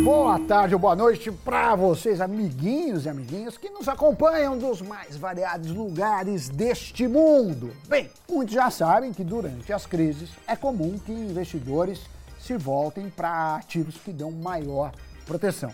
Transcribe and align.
boa 0.00 0.38
tarde 0.40 0.74
ou 0.74 0.80
boa 0.80 0.96
noite 0.96 1.30
para 1.30 1.76
vocês, 1.76 2.20
amiguinhos 2.20 3.04
e 3.04 3.08
amiguinhas 3.08 3.58
que 3.58 3.68
nos 3.68 3.86
acompanham 3.88 4.56
dos 4.56 4.80
mais 4.80 5.16
variados 5.16 5.70
lugares 5.70 6.48
deste 6.48 7.06
mundo. 7.06 7.70
Bem, 7.86 8.10
muitos 8.28 8.54
já 8.54 8.70
sabem 8.70 9.12
que 9.12 9.22
durante 9.22 9.72
as 9.72 9.84
crises 9.84 10.30
é 10.46 10.56
comum 10.56 10.98
que 10.98 11.12
investidores 11.12 12.00
se 12.40 12.56
voltem 12.56 13.10
para 13.10 13.56
ativos 13.56 13.96
que 13.96 14.12
dão 14.12 14.32
maior 14.32 14.92
proteção. 15.26 15.72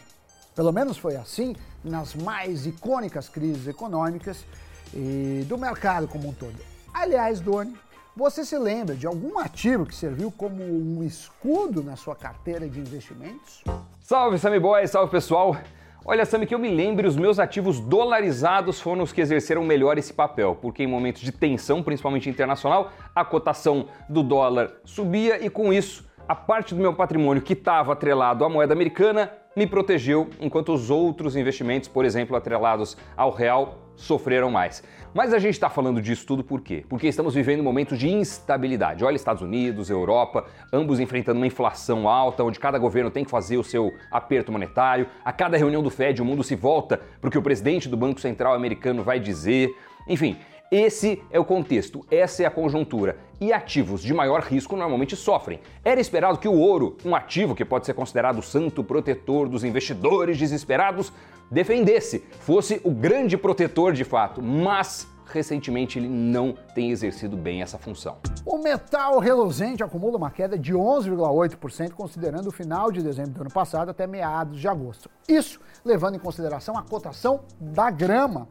Pelo 0.54 0.72
menos 0.72 0.98
foi 0.98 1.16
assim 1.16 1.54
nas 1.84 2.14
mais 2.14 2.66
icônicas 2.66 3.28
crises 3.28 3.68
econômicas 3.68 4.44
e 4.92 5.44
do 5.48 5.56
mercado 5.56 6.08
como 6.08 6.28
um 6.28 6.32
todo. 6.32 6.56
Aliás, 6.92 7.40
Doni, 7.40 7.74
você 8.16 8.44
se 8.44 8.58
lembra 8.58 8.96
de 8.96 9.06
algum 9.06 9.38
ativo 9.38 9.86
que 9.86 9.94
serviu 9.94 10.32
como 10.32 10.64
um 10.64 11.04
escudo 11.04 11.84
na 11.84 11.94
sua 11.94 12.16
carteira 12.16 12.68
de 12.68 12.80
investimentos? 12.80 13.62
Salve, 14.08 14.38
Sammy 14.38 14.58
Boy, 14.58 14.86
salve 14.86 15.10
pessoal! 15.10 15.54
Olha, 16.02 16.24
Sammy, 16.24 16.46
que 16.46 16.54
eu 16.54 16.58
me 16.58 16.74
lembre, 16.74 17.06
os 17.06 17.14
meus 17.14 17.38
ativos 17.38 17.78
dolarizados 17.78 18.80
foram 18.80 19.02
os 19.02 19.12
que 19.12 19.20
exerceram 19.20 19.62
melhor 19.62 19.98
esse 19.98 20.14
papel, 20.14 20.56
porque 20.62 20.82
em 20.82 20.86
momentos 20.86 21.20
de 21.20 21.30
tensão, 21.30 21.82
principalmente 21.82 22.26
internacional, 22.26 22.90
a 23.14 23.22
cotação 23.22 23.88
do 24.08 24.22
dólar 24.22 24.72
subia 24.82 25.44
e 25.44 25.50
com 25.50 25.74
isso, 25.74 26.08
a 26.26 26.34
parte 26.34 26.74
do 26.74 26.80
meu 26.80 26.94
patrimônio 26.94 27.42
que 27.42 27.52
estava 27.52 27.92
atrelado 27.92 28.46
à 28.46 28.48
moeda 28.48 28.72
americana 28.72 29.30
me 29.58 29.66
protegeu, 29.66 30.28
enquanto 30.40 30.72
os 30.72 30.88
outros 30.88 31.36
investimentos, 31.36 31.88
por 31.88 32.04
exemplo, 32.04 32.36
atrelados 32.36 32.96
ao 33.16 33.30
real, 33.32 33.78
sofreram 33.96 34.50
mais. 34.50 34.82
Mas 35.12 35.34
a 35.34 35.38
gente 35.38 35.54
está 35.54 35.68
falando 35.68 36.00
disso 36.00 36.24
tudo 36.24 36.44
por 36.44 36.60
quê? 36.60 36.84
Porque 36.88 37.08
estamos 37.08 37.34
vivendo 37.34 37.62
momentos 37.62 37.98
de 37.98 38.08
instabilidade. 38.08 39.04
Olha, 39.04 39.16
Estados 39.16 39.42
Unidos, 39.42 39.90
Europa, 39.90 40.44
ambos 40.72 41.00
enfrentando 41.00 41.40
uma 41.40 41.46
inflação 41.46 42.08
alta, 42.08 42.44
onde 42.44 42.60
cada 42.60 42.78
governo 42.78 43.10
tem 43.10 43.24
que 43.24 43.30
fazer 43.30 43.56
o 43.56 43.64
seu 43.64 43.92
aperto 44.12 44.52
monetário. 44.52 45.08
A 45.24 45.32
cada 45.32 45.56
reunião 45.56 45.82
do 45.82 45.90
Fed, 45.90 46.22
o 46.22 46.24
mundo 46.24 46.44
se 46.44 46.54
volta 46.54 47.00
para 47.20 47.28
o 47.28 47.30
que 47.30 47.38
o 47.38 47.42
presidente 47.42 47.88
do 47.88 47.96
Banco 47.96 48.20
Central 48.20 48.54
americano 48.54 49.02
vai 49.02 49.18
dizer. 49.18 49.74
Enfim, 50.06 50.36
esse 50.70 51.22
é 51.30 51.40
o 51.40 51.44
contexto, 51.44 52.04
essa 52.10 52.42
é 52.42 52.46
a 52.46 52.50
conjuntura. 52.50 53.16
E 53.40 53.52
ativos 53.52 54.02
de 54.02 54.12
maior 54.12 54.42
risco 54.42 54.76
normalmente 54.76 55.16
sofrem. 55.16 55.60
Era 55.82 56.00
esperado 56.00 56.38
que 56.38 56.48
o 56.48 56.58
ouro, 56.58 56.98
um 57.04 57.14
ativo 57.14 57.54
que 57.54 57.64
pode 57.64 57.86
ser 57.86 57.94
considerado 57.94 58.38
o 58.38 58.42
santo 58.42 58.84
protetor 58.84 59.48
dos 59.48 59.64
investidores 59.64 60.36
desesperados, 60.36 61.10
defendesse, 61.50 62.18
fosse 62.40 62.80
o 62.84 62.90
grande 62.90 63.38
protetor 63.38 63.94
de 63.94 64.04
fato, 64.04 64.42
mas 64.42 65.08
recentemente 65.24 65.98
ele 65.98 66.08
não 66.08 66.54
tem 66.74 66.90
exercido 66.90 67.36
bem 67.36 67.62
essa 67.62 67.78
função. 67.78 68.18
O 68.44 68.58
metal 68.58 69.18
reluzente 69.18 69.82
acumula 69.82 70.16
uma 70.16 70.30
queda 70.30 70.58
de 70.58 70.74
11,8%, 70.74 71.92
considerando 71.92 72.48
o 72.48 72.52
final 72.52 72.90
de 72.90 73.02
dezembro 73.02 73.32
do 73.32 73.40
ano 73.42 73.50
passado 73.50 73.90
até 73.90 74.06
meados 74.06 74.60
de 74.60 74.68
agosto. 74.68 75.10
Isso 75.26 75.60
levando 75.84 76.16
em 76.16 76.18
consideração 76.18 76.76
a 76.76 76.82
cotação 76.82 77.40
da 77.58 77.90
grama 77.90 78.48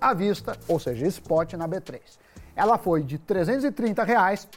à 0.00 0.14
vista, 0.14 0.56
ou 0.66 0.78
seja, 0.78 1.06
spot 1.06 1.54
na 1.54 1.68
B3. 1.68 2.00
Ela 2.56 2.78
foi 2.78 3.02
de 3.02 3.18
330 3.18 4.02
reais 4.02 4.48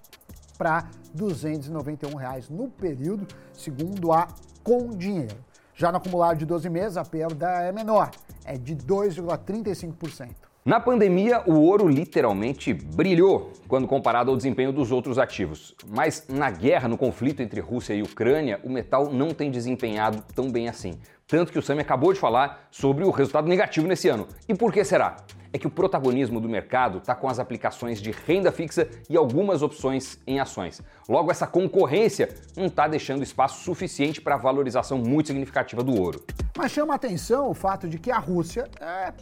para 0.57 0.87
291 1.13 2.15
reais 2.15 2.49
no 2.49 2.69
período, 2.69 3.27
segundo 3.53 4.11
a 4.11 4.27
Com 4.63 4.89
Dinheiro. 4.89 5.35
Já 5.75 5.91
no 5.91 5.97
acumulado 5.97 6.37
de 6.37 6.45
12 6.45 6.69
meses, 6.69 6.97
a 6.97 7.03
perda 7.03 7.49
é 7.61 7.71
menor, 7.71 8.11
é 8.45 8.57
de 8.57 8.75
2,35%. 8.75 10.29
Na 10.65 10.79
pandemia, 10.79 11.43
o 11.45 11.59
ouro 11.59 11.89
literalmente 11.89 12.73
brilhou 12.73 13.51
quando 13.67 13.85
comparado 13.85 14.31
ao 14.31 14.37
desempenho 14.37 14.71
dos 14.71 14.93
outros 14.93 15.17
ativos. 15.17 15.75
Mas 15.89 16.25
na 16.29 16.49
guerra, 16.49 16.87
no 16.87 16.97
conflito 16.97 17.41
entre 17.41 17.59
Rússia 17.59 17.93
e 17.93 18.01
Ucrânia, 18.01 18.61
o 18.63 18.69
metal 18.69 19.11
não 19.11 19.33
tem 19.33 19.51
desempenhado 19.51 20.23
tão 20.33 20.49
bem 20.49 20.69
assim. 20.69 20.93
Tanto 21.27 21.51
que 21.51 21.59
o 21.59 21.61
Sami 21.61 21.81
acabou 21.81 22.13
de 22.13 22.19
falar 22.19 22.67
sobre 22.71 23.03
o 23.03 23.11
resultado 23.11 23.45
negativo 23.45 23.87
nesse 23.87 24.07
ano. 24.07 24.25
E 24.47 24.55
por 24.55 24.71
que 24.71 24.85
será? 24.85 25.17
É 25.53 25.59
que 25.59 25.67
o 25.67 25.69
protagonismo 25.69 26.41
do 26.41 26.49
mercado 26.49 26.97
está 26.97 27.13
com 27.13 27.29
as 27.29 27.37
aplicações 27.37 28.01
de 28.01 28.09
renda 28.09 28.51
fixa 28.51 28.89
e 29.07 29.15
algumas 29.15 29.61
opções 29.61 30.17
em 30.25 30.39
ações. 30.39 30.81
Logo, 31.07 31.29
essa 31.29 31.45
concorrência 31.45 32.35
não 32.57 32.65
está 32.65 32.87
deixando 32.87 33.21
espaço 33.21 33.63
suficiente 33.63 34.19
para 34.19 34.33
a 34.33 34.37
valorização 34.37 34.97
muito 34.97 35.27
significativa 35.27 35.83
do 35.83 35.95
ouro. 35.95 36.25
Mas 36.57 36.71
chama 36.71 36.95
atenção 36.95 37.51
o 37.51 37.53
fato 37.53 37.87
de 37.87 37.99
que 37.99 38.09
a 38.09 38.17
Rússia 38.17 38.67
é 38.81 39.13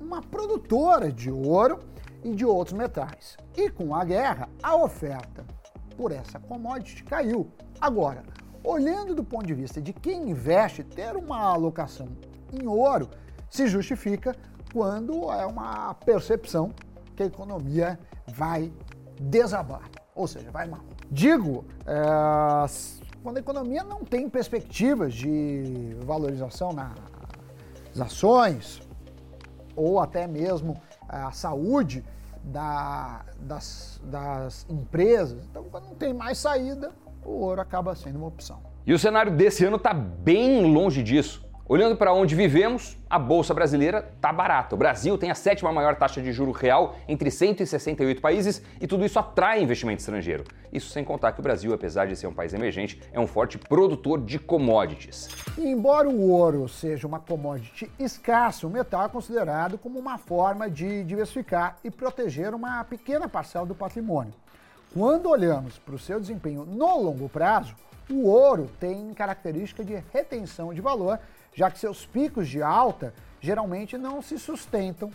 uma 0.00 0.22
produtora 0.22 1.12
de 1.12 1.30
ouro 1.30 1.80
e 2.24 2.34
de 2.34 2.46
outros 2.46 2.76
metais. 2.76 3.36
E 3.54 3.68
com 3.68 3.94
a 3.94 4.04
guerra, 4.06 4.48
a 4.62 4.74
oferta 4.74 5.44
por 5.98 6.12
essa 6.12 6.40
commodity 6.40 7.04
caiu. 7.04 7.50
Agora, 7.78 8.22
olhando 8.64 9.14
do 9.14 9.22
ponto 9.22 9.46
de 9.46 9.54
vista 9.54 9.82
de 9.82 9.92
quem 9.92 10.30
investe, 10.30 10.82
ter 10.82 11.14
uma 11.14 11.40
alocação 11.40 12.08
em 12.52 12.66
ouro 12.66 13.10
se 13.50 13.66
justifica 13.66 14.34
quando 14.72 15.30
é 15.32 15.46
uma 15.46 15.94
percepção 15.94 16.72
que 17.16 17.22
a 17.22 17.26
economia 17.26 17.98
vai 18.28 18.72
desabar, 19.20 19.88
ou 20.14 20.26
seja, 20.26 20.50
vai 20.50 20.66
mal. 20.68 20.80
Digo, 21.10 21.64
é, 21.86 22.66
quando 23.22 23.38
a 23.38 23.40
economia 23.40 23.82
não 23.82 24.04
tem 24.04 24.28
perspectivas 24.28 25.14
de 25.14 25.96
valorização 26.04 26.72
nas 26.72 28.00
ações, 28.00 28.80
ou 29.74 30.00
até 30.00 30.26
mesmo 30.26 30.80
a 31.08 31.32
saúde 31.32 32.04
da, 32.42 33.24
das, 33.40 34.00
das 34.04 34.66
empresas. 34.68 35.44
Então, 35.50 35.64
quando 35.64 35.84
não 35.84 35.94
tem 35.94 36.12
mais 36.12 36.38
saída, 36.38 36.92
o 37.24 37.30
ouro 37.30 37.60
acaba 37.60 37.94
sendo 37.94 38.16
uma 38.16 38.26
opção. 38.26 38.60
E 38.86 38.92
o 38.92 38.98
cenário 38.98 39.36
desse 39.36 39.64
ano 39.64 39.76
está 39.76 39.92
bem 39.92 40.72
longe 40.72 41.02
disso. 41.02 41.47
Olhando 41.70 41.96
para 41.96 42.14
onde 42.14 42.34
vivemos, 42.34 42.96
a 43.10 43.18
bolsa 43.18 43.52
brasileira 43.52 44.10
está 44.16 44.32
barata. 44.32 44.74
O 44.74 44.78
Brasil 44.78 45.18
tem 45.18 45.30
a 45.30 45.34
sétima 45.34 45.70
maior 45.70 45.96
taxa 45.96 46.18
de 46.22 46.32
juro 46.32 46.50
real 46.50 46.96
entre 47.06 47.30
168 47.30 48.22
países 48.22 48.62
e 48.80 48.86
tudo 48.86 49.04
isso 49.04 49.18
atrai 49.18 49.62
investimento 49.62 50.00
estrangeiro. 50.00 50.44
Isso 50.72 50.88
sem 50.88 51.04
contar 51.04 51.32
que 51.32 51.40
o 51.40 51.42
Brasil, 51.42 51.74
apesar 51.74 52.06
de 52.06 52.16
ser 52.16 52.26
um 52.26 52.32
país 52.32 52.54
emergente, 52.54 52.98
é 53.12 53.20
um 53.20 53.26
forte 53.26 53.58
produtor 53.58 54.18
de 54.18 54.38
commodities. 54.38 55.28
Embora 55.58 56.08
o 56.08 56.30
ouro 56.30 56.66
seja 56.70 57.06
uma 57.06 57.20
commodity 57.20 57.92
escassa, 57.98 58.66
o 58.66 58.70
metal 58.70 59.04
é 59.04 59.08
considerado 59.10 59.76
como 59.76 59.98
uma 59.98 60.16
forma 60.16 60.70
de 60.70 61.04
diversificar 61.04 61.76
e 61.84 61.90
proteger 61.90 62.54
uma 62.54 62.82
pequena 62.84 63.28
parcela 63.28 63.66
do 63.66 63.74
patrimônio. 63.74 64.32
Quando 64.94 65.28
olhamos 65.28 65.78
para 65.78 65.94
o 65.94 65.98
seu 65.98 66.18
desempenho 66.18 66.64
no 66.64 66.98
longo 66.98 67.28
prazo, 67.28 67.74
o 68.10 68.26
ouro 68.26 68.70
tem 68.80 69.12
característica 69.12 69.84
de 69.84 70.02
retenção 70.10 70.72
de 70.72 70.80
valor 70.80 71.20
já 71.58 71.68
que 71.72 71.78
seus 71.80 72.06
picos 72.06 72.48
de 72.48 72.62
alta 72.62 73.12
geralmente 73.40 73.98
não 73.98 74.22
se 74.22 74.38
sustentam 74.38 75.10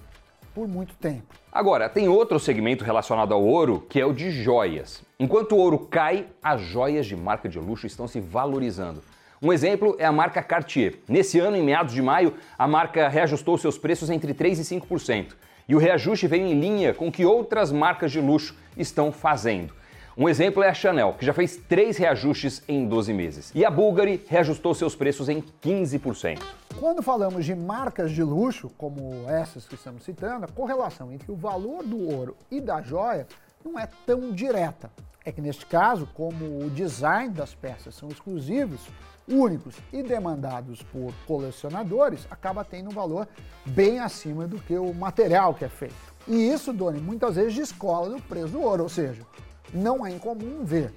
por 0.54 0.68
muito 0.68 0.94
tempo. 0.96 1.34
Agora, 1.50 1.88
tem 1.88 2.10
outro 2.10 2.38
segmento 2.38 2.84
relacionado 2.84 3.34
ao 3.34 3.42
ouro, 3.42 3.86
que 3.90 3.98
é 3.98 4.06
o 4.06 4.12
de 4.12 4.30
joias. 4.30 5.02
Enquanto 5.18 5.54
o 5.54 5.58
ouro 5.58 5.80
cai, 5.80 6.28
as 6.44 6.60
joias 6.60 7.06
de 7.06 7.16
marca 7.16 7.48
de 7.48 7.58
luxo 7.58 7.88
estão 7.88 8.10
se 8.10 8.20
valorizando. 8.20 9.02
Um 9.42 9.54
exemplo 9.54 9.96
é 9.98 10.04
a 10.06 10.12
marca 10.12 10.44
Cartier. 10.44 11.00
Nesse 11.08 11.40
ano, 11.40 11.56
em 11.56 11.64
meados 11.64 11.94
de 11.94 12.02
maio, 12.02 12.34
a 12.58 12.68
marca 12.68 13.08
reajustou 13.08 13.58
seus 13.58 13.78
preços 13.78 14.10
entre 14.10 14.34
3% 14.34 14.58
e 14.60 14.82
5%. 14.82 15.36
E 15.70 15.74
o 15.74 15.80
reajuste 15.80 16.28
veio 16.28 16.46
em 16.46 16.60
linha 16.60 16.94
com 16.94 17.08
o 17.08 17.12
que 17.12 17.26
outras 17.26 17.72
marcas 17.72 18.12
de 18.12 18.20
luxo 18.20 18.54
estão 18.76 19.14
fazendo. 19.14 19.74
Um 20.16 20.30
exemplo 20.30 20.62
é 20.62 20.70
a 20.70 20.74
Chanel, 20.76 21.16
que 21.18 21.26
já 21.26 21.34
fez 21.34 21.58
três 21.58 21.98
reajustes 21.98 22.62
em 22.68 22.88
12 22.88 23.12
meses. 23.12 23.52
E 23.56 23.66
a 23.66 23.72
Bulgari 23.72 24.24
reajustou 24.28 24.76
seus 24.76 24.96
preços 24.96 25.28
em 25.28 25.42
15%. 25.42 26.40
Quando 26.80 27.02
falamos 27.02 27.44
de 27.44 27.56
marcas 27.56 28.12
de 28.12 28.22
luxo, 28.22 28.70
como 28.78 29.28
essas 29.28 29.68
que 29.68 29.74
estamos 29.74 30.04
citando, 30.04 30.46
a 30.46 30.48
correlação 30.48 31.12
entre 31.12 31.32
o 31.32 31.36
valor 31.36 31.84
do 31.84 32.00
ouro 32.00 32.38
e 32.52 32.62
da 32.62 32.80
joia 32.80 33.26
não 33.66 33.80
é 33.80 33.90
tão 34.06 34.32
direta. 34.32 34.92
É 35.26 35.32
que 35.32 35.42
neste 35.42 35.66
caso, 35.66 36.08
como 36.14 36.64
o 36.64 36.70
design 36.70 37.34
das 37.34 37.56
peças 37.56 37.96
são 37.96 38.08
exclusivos, 38.08 38.82
únicos 39.28 39.78
e 39.92 40.04
demandados 40.04 40.84
por 40.84 41.12
colecionadores, 41.26 42.28
acaba 42.30 42.64
tendo 42.64 42.92
um 42.92 42.94
valor 42.94 43.28
bem 43.66 44.00
acima 44.00 44.46
do 44.46 44.60
que 44.60 44.78
o 44.78 44.94
material 44.94 45.56
que 45.56 45.66
é 45.66 45.70
feito. 45.70 46.14
E 46.28 46.50
isso, 46.50 46.72
Doni, 46.72 47.00
muitas 47.00 47.36
vezes 47.36 47.56
descola 47.56 48.10
do 48.10 48.22
preço 48.22 48.50
do 48.50 48.62
ouro, 48.62 48.84
ou 48.84 48.90
seja, 48.90 49.24
não 49.74 50.06
é 50.06 50.12
incomum 50.12 50.64
ver 50.64 50.92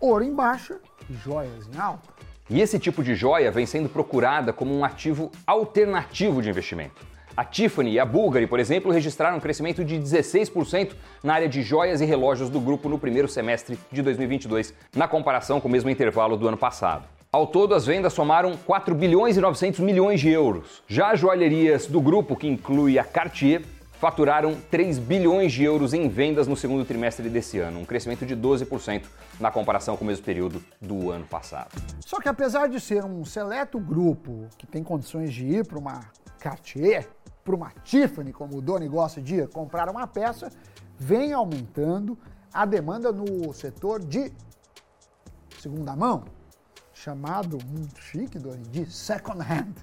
ouro 0.00 0.24
em 0.24 0.34
baixa 0.34 0.78
e 1.08 1.14
joias 1.14 1.68
em 1.72 1.78
alta. 1.78 2.08
E 2.48 2.60
esse 2.60 2.78
tipo 2.78 3.02
de 3.02 3.14
joia 3.14 3.50
vem 3.50 3.66
sendo 3.66 3.88
procurada 3.88 4.52
como 4.52 4.72
um 4.72 4.84
ativo 4.84 5.32
alternativo 5.46 6.40
de 6.40 6.48
investimento. 6.48 7.04
A 7.36 7.44
Tiffany 7.44 7.92
e 7.92 8.00
a 8.00 8.04
Bulgari, 8.04 8.46
por 8.46 8.58
exemplo, 8.58 8.90
registraram 8.90 9.36
um 9.36 9.40
crescimento 9.40 9.84
de 9.84 9.98
16% 9.98 10.94
na 11.22 11.34
área 11.34 11.48
de 11.48 11.60
joias 11.60 12.00
e 12.00 12.06
relógios 12.06 12.48
do 12.48 12.60
grupo 12.60 12.88
no 12.88 12.98
primeiro 12.98 13.28
semestre 13.28 13.78
de 13.92 14.00
2022, 14.00 14.72
na 14.94 15.06
comparação 15.06 15.60
com 15.60 15.68
o 15.68 15.70
mesmo 15.70 15.90
intervalo 15.90 16.36
do 16.36 16.48
ano 16.48 16.56
passado. 16.56 17.04
Ao 17.30 17.46
todo, 17.46 17.74
as 17.74 17.84
vendas 17.84 18.14
somaram 18.14 18.56
4 18.64 18.94
bilhões 18.94 19.36
e 19.36 19.40
900 19.40 19.80
milhões 19.80 20.20
de 20.20 20.30
euros. 20.30 20.82
Já 20.88 21.10
as 21.10 21.20
joalherias 21.20 21.86
do 21.86 22.00
grupo, 22.00 22.36
que 22.36 22.46
inclui 22.46 22.98
a 22.98 23.04
Cartier, 23.04 23.62
faturaram 23.98 24.56
3 24.70 24.98
bilhões 24.98 25.52
de 25.52 25.64
euros 25.64 25.94
em 25.94 26.08
vendas 26.08 26.46
no 26.46 26.56
segundo 26.56 26.84
trimestre 26.84 27.28
desse 27.28 27.58
ano, 27.58 27.80
um 27.80 27.84
crescimento 27.84 28.26
de 28.26 28.36
12% 28.36 29.04
na 29.40 29.50
comparação 29.50 29.96
com 29.96 30.04
o 30.04 30.06
mesmo 30.06 30.24
período 30.24 30.62
do 30.80 31.10
ano 31.10 31.26
passado. 31.26 31.70
Só 32.00 32.20
que 32.20 32.28
apesar 32.28 32.68
de 32.68 32.80
ser 32.80 33.04
um 33.04 33.24
seleto 33.24 33.78
grupo 33.78 34.48
que 34.58 34.66
tem 34.66 34.82
condições 34.82 35.32
de 35.32 35.46
ir 35.46 35.66
para 35.66 35.78
uma 35.78 36.00
Cartier, 36.38 37.08
para 37.44 37.54
uma 37.54 37.70
Tiffany, 37.82 38.32
como 38.32 38.58
o 38.58 38.60
Doni 38.60 38.88
gosta 38.88 39.20
de 39.20 39.46
comprar 39.48 39.88
uma 39.88 40.06
peça, 40.06 40.50
vem 40.98 41.32
aumentando 41.32 42.18
a 42.52 42.64
demanda 42.64 43.12
no 43.12 43.52
setor 43.52 44.04
de 44.04 44.32
segunda 45.58 45.96
mão, 45.96 46.24
chamado 46.92 47.58
muito 47.66 48.00
chique, 48.00 48.38
Doni, 48.38 48.62
de 48.64 48.90
second 48.90 49.40
hand. 49.40 49.74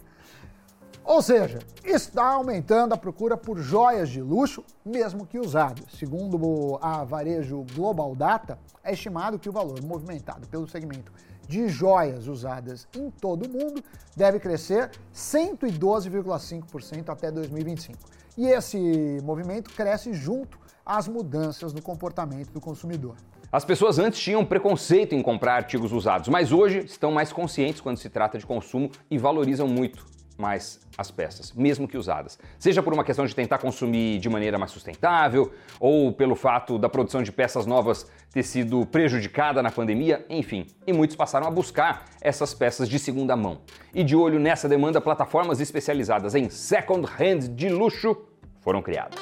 Ou 1.05 1.21
seja, 1.21 1.59
está 1.83 2.25
aumentando 2.25 2.93
a 2.93 2.97
procura 2.97 3.35
por 3.35 3.59
joias 3.59 4.07
de 4.09 4.21
luxo, 4.21 4.63
mesmo 4.85 5.25
que 5.25 5.37
usadas. 5.37 5.85
Segundo 5.99 6.79
a 6.81 7.03
varejo 7.03 7.65
Global 7.75 8.15
Data, 8.15 8.57
é 8.81 8.93
estimado 8.93 9.37
que 9.37 9.49
o 9.49 9.51
valor 9.51 9.81
movimentado 9.83 10.47
pelo 10.47 10.65
segmento 10.67 11.11
de 11.47 11.67
joias 11.67 12.27
usadas 12.27 12.87
em 12.95 13.11
todo 13.11 13.45
o 13.45 13.49
mundo 13.49 13.83
deve 14.15 14.39
crescer 14.39 14.91
112,5% 15.13 17.09
até 17.09 17.29
2025. 17.29 17.99
E 18.37 18.47
esse 18.47 19.19
movimento 19.23 19.71
cresce 19.71 20.13
junto 20.13 20.57
às 20.85 21.07
mudanças 21.07 21.73
no 21.73 21.81
comportamento 21.81 22.51
do 22.51 22.61
consumidor. 22.61 23.15
As 23.51 23.65
pessoas 23.65 23.99
antes 23.99 24.19
tinham 24.19 24.43
preconceito 24.45 25.13
em 25.13 25.21
comprar 25.21 25.55
artigos 25.55 25.91
usados, 25.91 26.29
mas 26.29 26.51
hoje 26.51 26.79
estão 26.85 27.11
mais 27.11 27.31
conscientes 27.31 27.81
quando 27.81 27.97
se 27.97 28.09
trata 28.09 28.37
de 28.37 28.45
consumo 28.45 28.89
e 29.11 29.17
valorizam 29.17 29.67
muito 29.67 30.12
mais 30.37 30.79
as 30.97 31.11
peças, 31.11 31.51
mesmo 31.53 31.87
que 31.87 31.97
usadas. 31.97 32.37
Seja 32.59 32.81
por 32.81 32.93
uma 32.93 33.03
questão 33.03 33.25
de 33.25 33.35
tentar 33.35 33.57
consumir 33.57 34.19
de 34.19 34.29
maneira 34.29 34.57
mais 34.57 34.71
sustentável, 34.71 35.53
ou 35.79 36.11
pelo 36.11 36.35
fato 36.35 36.77
da 36.77 36.89
produção 36.89 37.23
de 37.23 37.31
peças 37.31 37.65
novas 37.65 38.09
ter 38.31 38.43
sido 38.43 38.85
prejudicada 38.85 39.61
na 39.61 39.71
pandemia, 39.71 40.25
enfim. 40.29 40.65
E 40.87 40.93
muitos 40.93 41.15
passaram 41.15 41.47
a 41.47 41.51
buscar 41.51 42.05
essas 42.21 42.53
peças 42.53 42.89
de 42.89 42.97
segunda 42.97 43.35
mão. 43.35 43.61
E 43.93 44.03
de 44.03 44.15
olho 44.15 44.39
nessa 44.39 44.67
demanda, 44.67 44.99
plataformas 44.99 45.59
especializadas 45.59 46.33
em 46.35 46.49
second 46.49 47.07
hand 47.19 47.55
de 47.55 47.69
luxo 47.69 48.17
foram 48.61 48.81
criadas. 48.81 49.19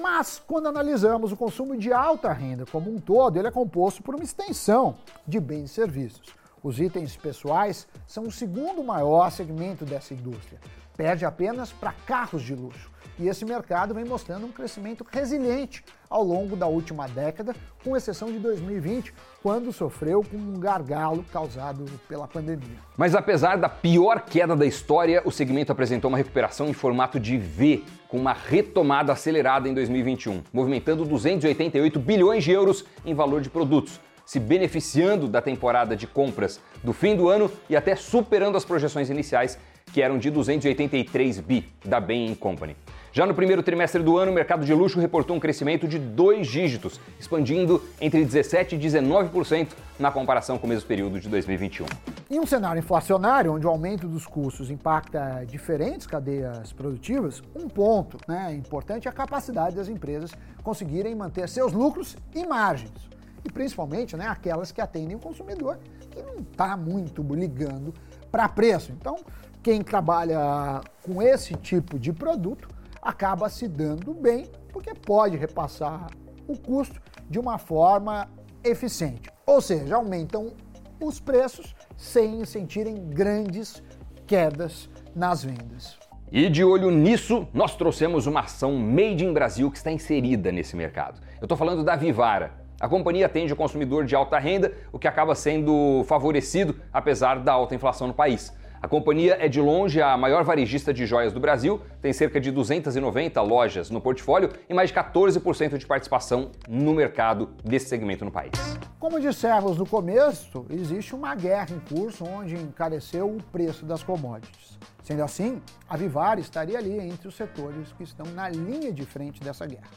Mas 0.00 0.42
quando 0.46 0.68
analisamos 0.68 1.32
o 1.32 1.36
consumo 1.36 1.76
de 1.76 1.92
alta 1.92 2.32
renda 2.32 2.64
como 2.70 2.90
um 2.90 2.98
todo, 2.98 3.38
ele 3.38 3.48
é 3.48 3.50
composto 3.50 4.02
por 4.02 4.14
uma 4.14 4.24
extensão 4.24 4.96
de 5.26 5.38
bens 5.38 5.70
e 5.70 5.74
serviços. 5.74 6.43
Os 6.64 6.80
itens 6.80 7.14
pessoais 7.14 7.86
são 8.06 8.24
o 8.24 8.32
segundo 8.32 8.82
maior 8.82 9.30
segmento 9.30 9.84
dessa 9.84 10.14
indústria. 10.14 10.58
Perde 10.96 11.26
apenas 11.26 11.70
para 11.70 11.92
carros 11.92 12.42
de 12.42 12.54
luxo. 12.54 12.90
E 13.18 13.28
esse 13.28 13.44
mercado 13.44 13.92
vem 13.92 14.04
mostrando 14.06 14.46
um 14.46 14.50
crescimento 14.50 15.04
resiliente 15.12 15.84
ao 16.08 16.24
longo 16.24 16.56
da 16.56 16.66
última 16.66 17.06
década, 17.06 17.54
com 17.84 17.94
exceção 17.94 18.32
de 18.32 18.38
2020, 18.38 19.12
quando 19.42 19.74
sofreu 19.74 20.24
com 20.24 20.38
um 20.38 20.58
gargalo 20.58 21.22
causado 21.30 21.84
pela 22.08 22.26
pandemia. 22.26 22.78
Mas 22.96 23.14
apesar 23.14 23.56
da 23.56 23.68
pior 23.68 24.22
queda 24.22 24.56
da 24.56 24.64
história, 24.64 25.20
o 25.26 25.30
segmento 25.30 25.70
apresentou 25.70 26.08
uma 26.08 26.16
recuperação 26.16 26.66
em 26.66 26.72
formato 26.72 27.20
de 27.20 27.36
V, 27.36 27.84
com 28.08 28.16
uma 28.16 28.32
retomada 28.32 29.12
acelerada 29.12 29.68
em 29.68 29.74
2021, 29.74 30.42
movimentando 30.50 31.04
288 31.04 32.00
bilhões 32.00 32.42
de 32.42 32.52
euros 32.52 32.86
em 33.04 33.12
valor 33.12 33.42
de 33.42 33.50
produtos 33.50 34.00
se 34.24 34.40
beneficiando 34.40 35.28
da 35.28 35.40
temporada 35.40 35.96
de 35.96 36.06
compras 36.06 36.60
do 36.82 36.92
fim 36.92 37.16
do 37.16 37.28
ano 37.28 37.50
e 37.68 37.76
até 37.76 37.94
superando 37.94 38.56
as 38.56 38.64
projeções 38.64 39.10
iniciais, 39.10 39.58
que 39.92 40.02
eram 40.02 40.18
de 40.18 40.30
283 40.30 41.40
bi 41.40 41.68
da 41.84 42.00
Bain 42.00 42.34
Company. 42.34 42.76
Já 43.12 43.24
no 43.24 43.32
primeiro 43.32 43.62
trimestre 43.62 44.02
do 44.02 44.18
ano, 44.18 44.32
o 44.32 44.34
mercado 44.34 44.64
de 44.64 44.74
luxo 44.74 44.98
reportou 44.98 45.36
um 45.36 45.38
crescimento 45.38 45.86
de 45.86 46.00
dois 46.00 46.48
dígitos, 46.48 47.00
expandindo 47.20 47.80
entre 48.00 48.24
17% 48.24 48.72
e 48.72 48.76
19% 48.76 49.68
na 50.00 50.10
comparação 50.10 50.58
com 50.58 50.66
o 50.66 50.68
mesmo 50.68 50.88
período 50.88 51.20
de 51.20 51.28
2021. 51.28 51.86
Em 52.28 52.40
um 52.40 52.46
cenário 52.46 52.80
inflacionário, 52.80 53.52
onde 53.52 53.64
o 53.64 53.70
aumento 53.70 54.08
dos 54.08 54.26
custos 54.26 54.68
impacta 54.68 55.44
diferentes 55.46 56.08
cadeias 56.08 56.72
produtivas, 56.72 57.40
um 57.54 57.68
ponto 57.68 58.18
né, 58.26 58.52
importante 58.52 59.06
é 59.06 59.10
a 59.10 59.14
capacidade 59.14 59.76
das 59.76 59.88
empresas 59.88 60.32
conseguirem 60.64 61.14
manter 61.14 61.48
seus 61.48 61.72
lucros 61.72 62.16
e 62.34 62.44
margens 62.44 63.14
e 63.44 63.50
principalmente 63.50 64.16
né, 64.16 64.26
aquelas 64.26 64.72
que 64.72 64.80
atendem 64.80 65.16
o 65.16 65.20
consumidor 65.20 65.78
que 66.10 66.22
não 66.22 66.36
está 66.36 66.76
muito 66.76 67.22
ligando 67.34 67.92
para 68.30 68.48
preço. 68.48 68.92
Então, 68.92 69.16
quem 69.62 69.82
trabalha 69.82 70.80
com 71.02 71.22
esse 71.22 71.54
tipo 71.54 71.98
de 71.98 72.12
produto 72.12 72.68
acaba 73.00 73.48
se 73.48 73.68
dando 73.68 74.14
bem 74.14 74.46
porque 74.72 74.94
pode 74.94 75.36
repassar 75.36 76.10
o 76.48 76.58
custo 76.58 77.00
de 77.28 77.38
uma 77.38 77.58
forma 77.58 78.28
eficiente. 78.62 79.30
Ou 79.46 79.60
seja, 79.60 79.96
aumentam 79.96 80.52
os 81.00 81.20
preços 81.20 81.74
sem 81.96 82.44
sentirem 82.44 83.08
grandes 83.08 83.82
quedas 84.26 84.88
nas 85.14 85.44
vendas. 85.44 85.98
E 86.32 86.48
de 86.48 86.64
olho 86.64 86.90
nisso, 86.90 87.46
nós 87.52 87.76
trouxemos 87.76 88.26
uma 88.26 88.40
ação 88.40 88.76
Made 88.76 89.24
in 89.24 89.32
Brasil 89.32 89.70
que 89.70 89.76
está 89.76 89.92
inserida 89.92 90.50
nesse 90.50 90.74
mercado. 90.74 91.20
Eu 91.40 91.44
estou 91.44 91.56
falando 91.56 91.84
da 91.84 91.94
Vivara, 91.94 92.52
a 92.84 92.88
companhia 92.88 93.24
atende 93.24 93.50
o 93.50 93.56
consumidor 93.56 94.04
de 94.04 94.14
alta 94.14 94.38
renda, 94.38 94.70
o 94.92 94.98
que 94.98 95.08
acaba 95.08 95.34
sendo 95.34 96.04
favorecido 96.06 96.76
apesar 96.92 97.38
da 97.38 97.50
alta 97.50 97.74
inflação 97.74 98.06
no 98.06 98.12
país. 98.12 98.52
A 98.82 98.86
companhia 98.86 99.38
é 99.40 99.48
de 99.48 99.58
longe 99.58 100.02
a 100.02 100.14
maior 100.18 100.44
varejista 100.44 100.92
de 100.92 101.06
joias 101.06 101.32
do 101.32 101.40
Brasil, 101.40 101.80
tem 102.02 102.12
cerca 102.12 102.38
de 102.38 102.50
290 102.50 103.40
lojas 103.40 103.88
no 103.88 104.02
portfólio 104.02 104.50
e 104.68 104.74
mais 104.74 104.90
de 104.90 104.96
14% 104.96 105.78
de 105.78 105.86
participação 105.86 106.50
no 106.68 106.92
mercado 106.92 107.54
desse 107.64 107.86
segmento 107.86 108.22
no 108.22 108.30
país. 108.30 108.52
Como 108.98 109.18
dissemos 109.18 109.78
no 109.78 109.86
começo, 109.86 110.66
existe 110.68 111.14
uma 111.14 111.34
guerra 111.34 111.68
em 111.70 111.80
curso 111.96 112.22
onde 112.26 112.54
encareceu 112.54 113.30
o 113.30 113.42
preço 113.44 113.86
das 113.86 114.02
commodities. 114.02 114.78
Sendo 115.02 115.22
assim, 115.22 115.62
a 115.88 115.96
Vivar 115.96 116.38
estaria 116.38 116.76
ali 116.76 117.00
entre 117.00 117.28
os 117.28 117.34
setores 117.34 117.94
que 117.96 118.02
estão 118.02 118.26
na 118.34 118.50
linha 118.50 118.92
de 118.92 119.06
frente 119.06 119.40
dessa 119.40 119.64
guerra. 119.64 119.88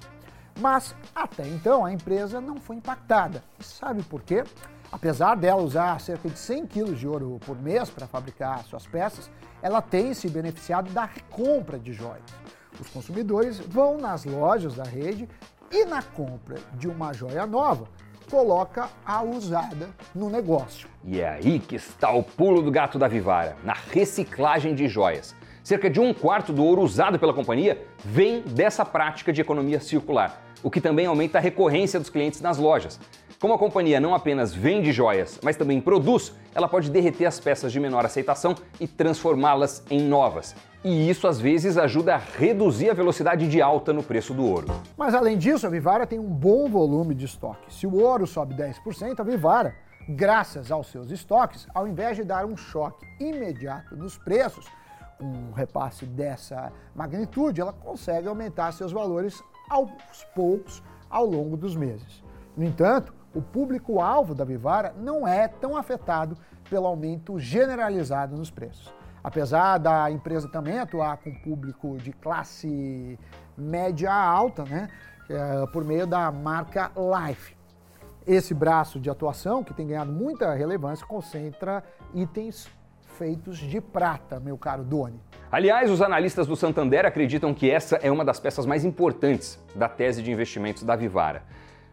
Mas 0.60 0.96
até 1.16 1.48
então 1.48 1.86
a 1.86 1.94
empresa 1.94 2.42
não 2.42 2.58
foi 2.58 2.78
impactada. 2.78 3.44
E 3.60 3.64
sabe 3.64 4.02
por 4.04 4.22
quê? 4.22 4.44
Apesar 4.92 5.36
dela 5.36 5.62
usar 5.62 6.00
cerca 6.00 6.30
de 6.30 6.40
100 6.40 6.66
quilos 6.66 7.00
de 7.00 7.08
ouro 7.08 7.40
por 7.46 7.60
mês 7.62 7.90
para 7.90 8.08
fabricar 8.08 8.64
suas 8.64 8.88
peças, 8.88 9.30
ela 9.62 9.82
tem 9.82 10.14
se 10.14 10.30
beneficiado 10.30 10.92
da 10.92 11.06
recompra 11.06 11.78
de 11.78 11.92
joias. 11.92 12.24
Os 12.80 12.88
consumidores 12.90 13.60
vão 13.60 13.98
nas 13.98 14.24
lojas 14.24 14.76
da 14.76 14.84
rede 14.84 15.28
e 15.72 15.86
na 15.86 16.02
compra 16.02 16.58
de 16.74 16.88
uma 16.88 17.14
joia 17.14 17.46
nova, 17.46 17.88
coloca 18.30 18.90
a 19.06 19.22
usada 19.22 19.90
no 20.16 20.30
negócio. 20.30 20.88
E 21.04 21.20
é 21.20 21.30
aí 21.30 21.60
que 21.60 21.76
está 21.76 22.12
o 22.12 22.24
pulo 22.24 22.62
do 22.62 22.72
gato 22.72 22.98
da 22.98 23.08
Vivara, 23.08 23.58
na 23.64 23.74
reciclagem 23.74 24.74
de 24.74 24.88
joias. 24.88 25.36
Cerca 25.64 25.90
de 25.90 26.00
um 26.00 26.14
quarto 26.14 26.54
do 26.54 26.64
ouro 26.64 26.82
usado 26.82 27.20
pela 27.20 27.34
companhia 27.34 27.86
vem 28.06 28.42
dessa 28.42 28.86
prática 28.86 29.34
de 29.34 29.42
economia 29.42 29.82
circular 29.82 30.47
o 30.64 30.72
que 30.72 30.82
também 30.82 31.06
aumenta 31.06 31.38
a 31.38 31.42
recorrência 31.42 32.00
dos 32.00 32.10
clientes 32.10 32.42
nas 32.42 32.58
lojas. 32.58 33.00
Como 33.40 33.54
a 33.54 33.58
companhia 33.60 34.00
não 34.00 34.16
apenas 34.16 34.52
vende 34.52 34.92
joias, 34.92 35.40
mas 35.44 35.56
também 35.56 35.80
produz, 35.80 36.34
ela 36.56 36.68
pode 36.68 36.90
derreter 36.90 37.26
as 37.28 37.40
peças 37.40 37.72
de 37.72 37.80
menor 37.80 38.04
aceitação 38.04 38.56
e 38.80 38.88
transformá-las 38.88 39.84
em 39.92 40.02
novas. 40.02 40.56
E 40.84 41.08
isso 41.08 41.28
às 41.28 41.40
vezes 41.40 41.78
ajuda 41.78 42.16
a 42.16 42.18
reduzir 42.18 42.90
a 42.90 42.96
velocidade 42.96 43.48
de 43.48 43.62
alta 43.62 43.94
no 43.94 44.02
preço 44.02 44.34
do 44.34 44.44
ouro. 44.44 44.68
Mas 44.98 45.14
além 45.14 45.38
disso, 45.38 45.68
a 45.68 45.70
Vivara 45.70 46.08
tem 46.08 46.18
um 46.18 46.30
bom 46.30 46.68
volume 46.68 47.14
de 47.14 47.26
estoque. 47.26 47.72
Se 47.72 47.86
o 47.86 47.96
ouro 47.96 48.26
sobe 48.26 48.56
10%, 48.56 49.20
a 49.20 49.24
Vivara, 49.24 49.76
graças 50.10 50.72
aos 50.72 50.88
seus 50.88 51.12
estoques, 51.12 51.68
ao 51.76 51.88
invés 51.88 52.18
de 52.18 52.24
dar 52.24 52.44
um 52.44 52.58
choque 52.58 53.06
imediato 53.20 53.96
nos 53.96 54.18
preços, 54.18 54.66
um 55.22 55.52
repasse 55.52 56.06
dessa 56.06 56.72
magnitude, 56.96 57.62
ela 57.62 57.74
consegue 57.74 58.28
aumentar 58.28 58.72
seus 58.72 58.92
valores 58.92 59.44
aos 59.70 60.24
poucos 60.36 60.84
ao 61.10 61.26
longo 61.26 61.58
dos 61.58 61.76
meses. 61.76 62.24
No 62.56 62.64
entanto, 62.64 63.14
o 63.34 63.42
público-alvo 63.42 64.34
da 64.34 64.44
Vivara 64.44 64.94
não 64.98 65.28
é 65.28 65.48
tão 65.48 65.78
afetado 65.78 66.38
pelo 66.70 66.88
aumento 66.88 67.38
generalizado 67.38 68.36
nos 68.36 68.50
preços. 68.50 68.94
Apesar 69.24 69.78
da 69.78 70.10
empresa 70.10 70.48
também 70.48 70.80
atuar 70.80 71.18
com 71.18 71.34
público 71.42 71.98
de 71.98 72.12
classe 72.14 73.20
média 73.58 74.14
alta, 74.14 74.64
né, 74.64 74.90
é, 75.30 75.66
por 75.68 75.84
meio 75.84 76.08
da 76.08 76.32
marca 76.32 76.92
Life. 76.96 77.56
Esse 78.26 78.54
braço 78.54 79.00
de 79.00 79.10
atuação, 79.10 79.64
que 79.64 79.74
tem 79.74 79.88
ganhado 79.88 80.12
muita 80.12 80.54
relevância, 80.54 81.06
concentra 81.06 81.84
itens 82.14 82.70
feitos 83.18 83.58
de 83.58 83.82
prata, 83.82 84.40
meu 84.40 84.58
caro 84.58 84.84
Doni. 84.84 85.20
Aliás, 85.52 85.90
os 85.90 86.02
analistas 86.02 86.46
do 86.46 86.56
Santander 86.56 87.06
acreditam 87.06 87.54
que 87.54 87.70
essa 87.70 87.96
é 87.98 88.12
uma 88.12 88.24
das 88.24 88.40
peças 88.40 88.66
mais 88.66 88.86
importantes 88.86 89.60
da 89.74 89.90
tese 89.90 90.22
de 90.22 90.32
investimentos 90.32 90.84
da 90.84 90.96
Vivara. 90.96 91.44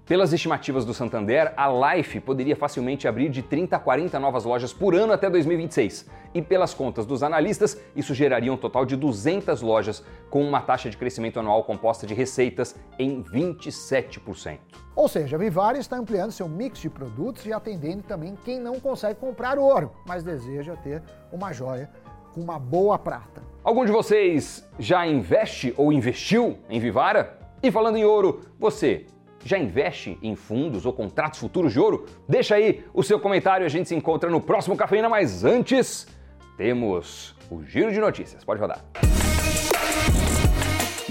Pelas 0.07 0.35
estimativas 0.35 0.85
do 0.85 0.93
Santander, 0.93 1.55
a 1.57 1.95
Life 1.95 2.21
poderia 2.21 2.55
facilmente 2.55 3.09
abrir 3.09 3.31
de 3.31 3.43
30 3.43 3.77
a 3.77 3.79
40 3.79 4.21
novas 4.21 4.45
lojas 4.45 4.71
por 4.71 4.95
ano 4.95 5.15
até 5.15 5.31
2026. 5.31 6.11
E 6.35 6.43
pelas 6.43 6.75
contas 6.75 7.07
dos 7.07 7.23
analistas, 7.23 7.81
isso 7.97 8.13
geraria 8.13 8.53
um 8.53 8.57
total 8.59 8.85
de 8.85 8.97
200 8.97 9.63
lojas, 9.63 10.05
com 10.29 10.47
uma 10.47 10.61
taxa 10.61 10.91
de 10.91 10.99
crescimento 10.99 11.41
anual 11.41 11.65
composta 11.65 12.07
de 12.07 12.13
receitas 12.13 12.77
em 12.99 13.23
27%. 13.23 14.59
Ou 14.95 15.09
seja, 15.09 15.37
a 15.37 15.39
Vivara 15.39 15.79
está 15.79 15.97
ampliando 15.97 16.33
seu 16.33 16.51
mix 16.51 16.81
de 16.81 16.91
produtos 16.91 17.47
e 17.47 17.53
atendendo 17.55 18.03
também 18.03 18.37
quem 18.45 18.61
não 18.61 18.79
consegue 18.79 19.19
comprar 19.19 19.59
ouro, 19.59 19.91
mas 20.07 20.23
deseja 20.23 20.77
ter 20.77 21.03
uma 21.33 21.51
joia 21.51 21.89
com 22.35 22.43
uma 22.43 22.59
boa 22.59 22.99
prata. 22.99 23.43
Algum 23.63 23.87
de 23.87 23.93
vocês 23.93 24.69
já 24.79 25.07
investe 25.07 25.73
ou 25.79 25.91
investiu 25.91 26.59
em 26.69 26.79
Vivara? 26.79 27.39
E 27.63 27.71
falando 27.71 27.97
em 27.97 28.05
ouro, 28.05 28.43
você 28.59 29.07
já 29.45 29.59
investe 29.59 30.19
em 30.23 30.35
fundos 30.35 30.87
ou 30.87 30.93
contratos 30.93 31.41
futuros 31.41 31.73
de 31.73 31.79
ouro? 31.79 32.07
Deixa 32.29 32.55
aí 32.55 32.85
o 32.93 33.03
seu 33.03 33.21
comentário, 33.21 33.67
a 33.67 33.69
gente 33.69 33.89
se 33.89 33.95
encontra 33.95 34.31
no 34.31 34.41
próximo 34.41 34.77
Cafeína, 34.77 35.09
mas 35.09 35.45
antes 35.45 36.07
temos 36.57 37.35
o 37.51 37.63
giro 37.63 37.93
de 37.93 38.01
notícias. 38.01 38.45
Pode 38.45 38.61
rodar 38.61 38.85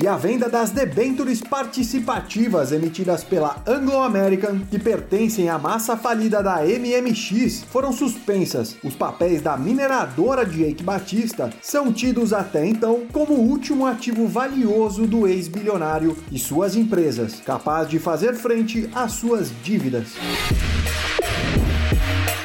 e 0.04 0.08
a 0.08 0.18
venda 0.18 0.50
das 0.50 0.70
debêntures 0.70 1.40
participativas 1.40 2.74
emitidas 2.74 3.24
pela 3.24 3.64
Anglo 3.66 4.00
American, 4.00 4.60
que 4.70 4.78
pertencem 4.78 5.48
à 5.48 5.58
massa 5.58 5.96
falida 5.96 6.44
da 6.44 6.58
MMX, 6.58 7.64
foram 7.72 7.94
suspensas. 7.94 8.76
Os 8.84 8.96
papéis 8.96 9.42
da 9.42 9.56
mineradora 9.56 10.46
Jake 10.46 10.84
Batista 10.84 11.50
são 11.62 11.94
tidos 11.94 12.34
até 12.34 12.66
então 12.66 13.04
como 13.14 13.34
o 13.34 13.50
último 13.50 13.86
ativo 13.86 14.28
valioso 14.28 15.08
do 15.08 15.26
ex-bilionário 15.26 16.18
e 16.30 16.38
suas 16.38 16.76
empresas, 16.76 17.40
capaz 17.40 17.88
de 17.88 17.98
fazer 17.98 18.34
frente 18.34 18.90
às 18.94 19.14
suas 19.14 19.54
dívidas. 19.64 20.18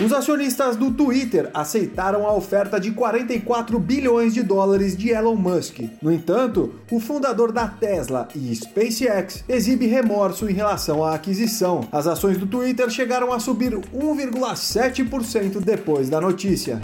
Os 0.00 0.12
acionistas 0.12 0.76
do 0.76 0.92
Twitter 0.92 1.50
aceitaram 1.52 2.24
a 2.24 2.32
oferta 2.32 2.78
de 2.78 2.92
44 2.92 3.80
bilhões 3.80 4.32
de 4.32 4.44
dólares 4.44 4.96
de 4.96 5.08
Elon 5.08 5.34
Musk. 5.34 5.80
No 6.00 6.12
entanto, 6.12 6.72
o 6.88 7.00
fundador 7.00 7.50
da 7.50 7.66
Tesla 7.66 8.28
e 8.32 8.54
SpaceX 8.54 9.42
exibe 9.48 9.86
remorso 9.86 10.48
em 10.48 10.52
relação 10.54 11.02
à 11.02 11.16
aquisição. 11.16 11.88
As 11.90 12.06
ações 12.06 12.38
do 12.38 12.46
Twitter 12.46 12.88
chegaram 12.90 13.32
a 13.32 13.40
subir 13.40 13.72
1,7% 13.72 15.58
depois 15.58 16.08
da 16.08 16.20
notícia. 16.20 16.80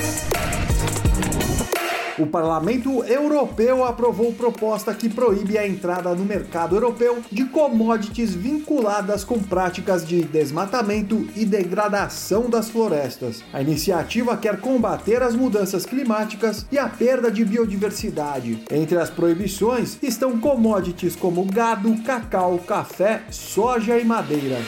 O 2.16 2.26
Parlamento 2.26 3.02
Europeu 3.02 3.85
aprovou 3.85 4.33
proposta 4.33 4.94
que 4.94 5.09
proíbe 5.09 5.59
a 5.59 5.66
entrada 5.66 6.14
no 6.14 6.25
mercado 6.25 6.76
europeu 6.76 7.18
de 7.30 7.44
commodities 7.47 8.33
vinculadas 8.33 9.25
com 9.25 9.40
práticas 9.40 10.06
de 10.06 10.23
desmatamento 10.23 11.26
e 11.35 11.44
degradação 11.44 12.49
das 12.49 12.71
florestas. 12.71 13.42
A 13.52 13.61
iniciativa 13.61 14.37
quer 14.37 14.61
combater 14.61 15.23
as 15.23 15.35
mudanças 15.35 15.85
climáticas 15.85 16.64
e 16.71 16.78
a 16.78 16.88
perda 16.88 17.33
de 17.33 17.44
biodiversidade. 17.44 18.62
Entre 18.71 18.97
as 18.97 19.11
proibições 19.11 19.99
estão 20.00 20.38
commodities 20.38 21.16
como 21.16 21.44
gado, 21.44 22.00
cacau, 22.02 22.59
café, 22.59 23.23
soja 23.28 23.99
e 23.99 24.04
madeira. 24.04 24.59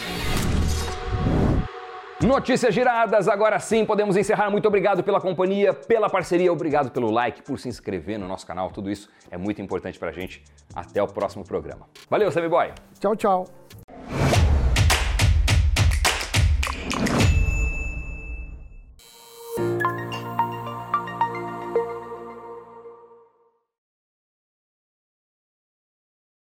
Notícias 2.27 2.75
giradas, 2.75 3.29
agora 3.29 3.57
sim 3.61 3.87
podemos 3.87 4.17
encerrar. 4.17 4.51
Muito 4.51 4.67
obrigado 4.67 5.01
pela 5.05 5.21
companhia, 5.21 5.73
pela 5.73 6.11
parceria, 6.11 6.53
obrigado 6.53 6.91
pelo 6.91 7.09
like, 7.09 7.41
por 7.41 7.57
se 7.57 7.69
inscrever 7.69 8.19
no 8.19 8.27
nosso 8.27 8.45
canal. 8.45 8.69
Tudo 8.73 8.91
isso 8.91 9.09
é 9.31 9.37
muito 9.37 9.63
importante 9.63 9.97
pra 9.97 10.11
gente. 10.11 10.43
Até 10.75 11.01
o 11.01 11.07
próximo 11.07 11.45
programa. 11.45 11.89
Valeu, 12.11 12.33
Sammy 12.33 12.49
Boy. 12.49 12.73
Tchau, 12.99 13.15
tchau. 13.15 13.45